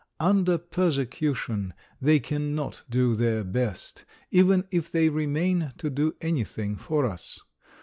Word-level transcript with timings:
Under 0.19 0.57
persecution 0.57 1.75
they 2.01 2.19
cannot 2.19 2.81
do 2.89 3.13
their 3.13 3.43
best, 3.43 4.03
even 4.31 4.63
if 4.71 4.91
they 4.91 5.09
remain 5.09 5.73
to 5.77 5.91
do 5.91 6.15
anything 6.23 6.75
for 6.75 7.05
us. 7.05 7.39